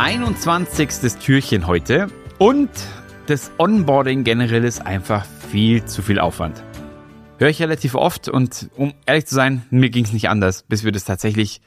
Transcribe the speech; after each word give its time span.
21. 0.00 0.88
Türchen 1.20 1.66
heute 1.66 2.06
und 2.38 2.70
das 3.26 3.52
Onboarding 3.58 4.24
generell 4.24 4.64
ist 4.64 4.80
einfach 4.80 5.26
viel 5.50 5.84
zu 5.84 6.00
viel 6.00 6.18
Aufwand. 6.18 6.64
Höre 7.36 7.50
ich 7.50 7.60
relativ 7.60 7.94
oft 7.94 8.26
und 8.26 8.70
um 8.76 8.94
ehrlich 9.04 9.26
zu 9.26 9.34
sein, 9.34 9.62
mir 9.68 9.90
ging 9.90 10.06
es 10.06 10.14
nicht 10.14 10.30
anders, 10.30 10.62
bis 10.62 10.84
wir 10.84 10.92
das 10.92 11.04
tatsächlich 11.04 11.60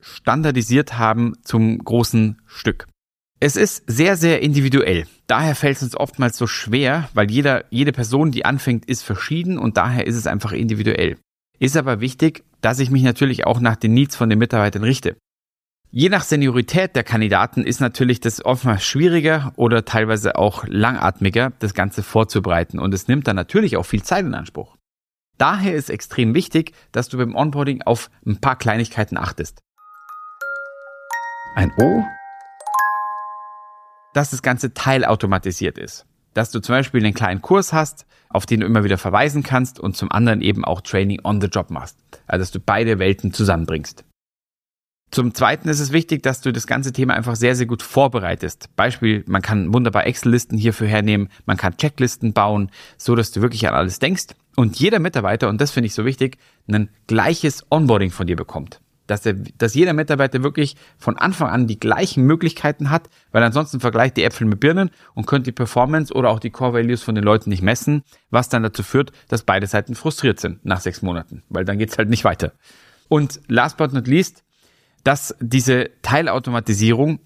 standardisiert 0.00 0.98
haben 0.98 1.34
zum 1.44 1.78
großen 1.78 2.42
Stück. 2.44 2.88
Es 3.38 3.54
ist 3.54 3.84
sehr, 3.86 4.16
sehr 4.16 4.42
individuell. 4.42 5.06
Daher 5.28 5.54
fällt 5.54 5.76
es 5.76 5.84
uns 5.84 5.96
oftmals 5.96 6.36
so 6.36 6.48
schwer, 6.48 7.08
weil 7.14 7.30
jeder, 7.30 7.66
jede 7.70 7.92
Person, 7.92 8.32
die 8.32 8.44
anfängt, 8.44 8.86
ist 8.86 9.04
verschieden 9.04 9.58
und 9.58 9.76
daher 9.76 10.08
ist 10.08 10.16
es 10.16 10.26
einfach 10.26 10.50
individuell. 10.50 11.18
Ist 11.60 11.76
aber 11.76 12.00
wichtig, 12.00 12.42
dass 12.62 12.80
ich 12.80 12.90
mich 12.90 13.04
natürlich 13.04 13.46
auch 13.46 13.60
nach 13.60 13.76
den 13.76 13.94
Needs 13.94 14.16
von 14.16 14.28
den 14.28 14.40
Mitarbeitern 14.40 14.82
richte. 14.82 15.16
Je 15.98 16.10
nach 16.10 16.24
Seniorität 16.24 16.94
der 16.94 17.04
Kandidaten 17.04 17.64
ist 17.64 17.80
natürlich 17.80 18.20
das 18.20 18.44
oftmals 18.44 18.84
schwieriger 18.84 19.54
oder 19.56 19.86
teilweise 19.86 20.36
auch 20.36 20.66
langatmiger, 20.66 21.54
das 21.58 21.72
Ganze 21.72 22.02
vorzubereiten 22.02 22.78
und 22.78 22.92
es 22.92 23.08
nimmt 23.08 23.26
dann 23.26 23.36
natürlich 23.36 23.78
auch 23.78 23.84
viel 23.84 24.02
Zeit 24.02 24.26
in 24.26 24.34
Anspruch. 24.34 24.76
Daher 25.38 25.74
ist 25.74 25.88
extrem 25.88 26.34
wichtig, 26.34 26.74
dass 26.92 27.08
du 27.08 27.16
beim 27.16 27.34
Onboarding 27.34 27.80
auf 27.80 28.10
ein 28.26 28.42
paar 28.42 28.56
Kleinigkeiten 28.58 29.16
achtest. 29.16 29.62
Ein 31.54 31.72
O, 31.80 32.04
dass 34.12 34.32
das 34.32 34.42
Ganze 34.42 34.74
teilautomatisiert 34.74 35.78
ist. 35.78 36.04
Dass 36.34 36.50
du 36.50 36.60
zum 36.60 36.74
Beispiel 36.74 37.02
einen 37.02 37.14
kleinen 37.14 37.40
Kurs 37.40 37.72
hast, 37.72 38.04
auf 38.28 38.44
den 38.44 38.60
du 38.60 38.66
immer 38.66 38.84
wieder 38.84 38.98
verweisen 38.98 39.42
kannst 39.42 39.80
und 39.80 39.96
zum 39.96 40.12
anderen 40.12 40.42
eben 40.42 40.62
auch 40.62 40.82
Training 40.82 41.20
on 41.24 41.40
the 41.40 41.46
Job 41.46 41.70
machst. 41.70 41.96
Also 42.26 42.42
dass 42.42 42.50
du 42.50 42.60
beide 42.60 42.98
Welten 42.98 43.32
zusammenbringst. 43.32 44.04
Zum 45.10 45.34
Zweiten 45.34 45.68
ist 45.68 45.80
es 45.80 45.92
wichtig, 45.92 46.22
dass 46.22 46.40
du 46.40 46.52
das 46.52 46.66
ganze 46.66 46.92
Thema 46.92 47.14
einfach 47.14 47.36
sehr, 47.36 47.54
sehr 47.54 47.66
gut 47.66 47.82
vorbereitest. 47.82 48.74
Beispiel, 48.76 49.24
man 49.26 49.40
kann 49.40 49.72
wunderbar 49.72 50.06
Excel-Listen 50.06 50.58
hierfür 50.58 50.88
hernehmen, 50.88 51.28
man 51.46 51.56
kann 51.56 51.76
Checklisten 51.76 52.32
bauen, 52.32 52.70
so 52.98 53.14
dass 53.14 53.30
du 53.30 53.40
wirklich 53.40 53.66
an 53.68 53.74
alles 53.74 53.98
denkst 53.98 54.34
und 54.56 54.78
jeder 54.80 54.98
Mitarbeiter, 54.98 55.48
und 55.48 55.60
das 55.60 55.70
finde 55.70 55.86
ich 55.86 55.94
so 55.94 56.04
wichtig, 56.04 56.38
ein 56.66 56.88
gleiches 57.06 57.64
Onboarding 57.70 58.10
von 58.10 58.26
dir 58.26 58.36
bekommt. 58.36 58.80
Dass, 59.06 59.20
der, 59.20 59.34
dass 59.34 59.74
jeder 59.74 59.92
Mitarbeiter 59.92 60.42
wirklich 60.42 60.74
von 60.98 61.16
Anfang 61.16 61.48
an 61.48 61.68
die 61.68 61.78
gleichen 61.78 62.24
Möglichkeiten 62.24 62.90
hat, 62.90 63.08
weil 63.30 63.44
ansonsten 63.44 63.78
vergleicht 63.78 64.16
die 64.16 64.24
Äpfel 64.24 64.48
mit 64.48 64.58
Birnen 64.58 64.90
und 65.14 65.28
könnte 65.28 65.44
die 65.44 65.54
Performance 65.54 66.12
oder 66.12 66.30
auch 66.30 66.40
die 66.40 66.50
Core 66.50 66.72
Values 66.74 67.04
von 67.04 67.14
den 67.14 67.22
Leuten 67.22 67.50
nicht 67.50 67.62
messen, 67.62 68.02
was 68.30 68.48
dann 68.48 68.64
dazu 68.64 68.82
führt, 68.82 69.12
dass 69.28 69.44
beide 69.44 69.68
Seiten 69.68 69.94
frustriert 69.94 70.40
sind 70.40 70.64
nach 70.64 70.80
sechs 70.80 71.02
Monaten, 71.02 71.44
weil 71.48 71.64
dann 71.64 71.78
geht's 71.78 71.98
halt 71.98 72.08
nicht 72.08 72.24
weiter. 72.24 72.52
Und 73.08 73.40
last 73.46 73.76
but 73.76 73.92
not 73.92 74.08
least, 74.08 74.42
dass 75.06 75.36
diese 75.38 75.90
Teilautomatisierung 76.02 77.20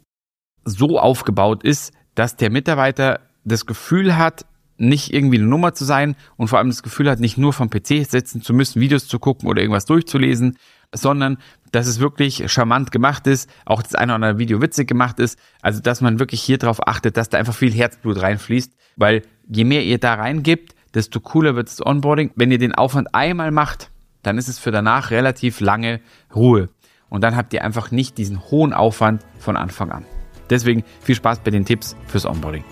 so 0.65 0.99
aufgebaut 0.99 1.65
ist, 1.65 1.95
dass 2.15 2.37
der 2.37 2.51
Mitarbeiter 2.51 3.21
das 3.45 3.65
Gefühl 3.65 4.19
hat, 4.19 4.45
nicht 4.77 5.15
irgendwie 5.15 5.39
eine 5.39 5.47
Nummer 5.47 5.73
zu 5.73 5.87
sein 5.87 6.15
und 6.37 6.49
vor 6.49 6.59
allem 6.59 6.69
das 6.69 6.83
Gefühl 6.83 7.09
hat, 7.09 7.21
nicht 7.21 7.39
nur 7.39 7.55
vom 7.55 7.71
PC 7.71 8.05
sitzen 8.07 8.43
zu 8.43 8.53
müssen, 8.53 8.81
Videos 8.83 9.07
zu 9.07 9.19
gucken 9.19 9.49
oder 9.49 9.63
irgendwas 9.63 9.87
durchzulesen, 9.87 10.59
sondern 10.95 11.39
dass 11.73 11.87
es 11.87 12.01
wirklich 12.01 12.51
charmant 12.53 12.91
gemacht 12.91 13.27
ist, 13.27 13.49
auch 13.65 13.83
das 13.83 13.95
eine 13.95 14.13
oder 14.13 14.27
andere 14.27 14.39
Video 14.39 14.61
witzig 14.61 14.87
gemacht 14.87 15.19
ist, 15.19 15.39
also 15.63 15.81
dass 15.81 16.03
man 16.03 16.19
wirklich 16.19 16.43
hier 16.43 16.59
drauf 16.59 16.87
achtet, 16.87 17.17
dass 17.17 17.31
da 17.31 17.39
einfach 17.39 17.55
viel 17.55 17.73
Herzblut 17.73 18.21
reinfließt, 18.21 18.75
weil 18.97 19.23
je 19.49 19.65
mehr 19.65 19.85
ihr 19.85 19.99
da 19.99 20.15
reingibt, 20.15 20.75
desto 20.93 21.21
cooler 21.21 21.57
wird 21.57 21.69
das 21.69 21.85
Onboarding. 21.85 22.33
Wenn 22.35 22.51
ihr 22.51 22.59
den 22.59 22.75
Aufwand 22.75 23.15
einmal 23.15 23.53
macht, 23.53 23.91
dann 24.23 24.37
ist 24.37 24.49
es 24.49 24.59
für 24.59 24.71
danach 24.71 25.11
relativ 25.11 25.61
lange 25.61 26.01
Ruhe 26.35 26.69
und 27.11 27.23
dann 27.23 27.37
habt 27.37 27.53
ihr 27.53 27.63
einfach 27.63 27.91
nicht 27.91 28.17
diesen 28.17 28.41
hohen 28.51 28.73
Aufwand 28.73 29.23
von 29.39 29.57
Anfang 29.57 29.91
an. 29.93 30.07
Deswegen 30.49 30.85
viel 31.03 31.15
Spaß 31.15 31.41
bei 31.41 31.51
den 31.51 31.65
Tipps 31.65 31.97
fürs 32.07 32.25
Onboarding. 32.25 32.65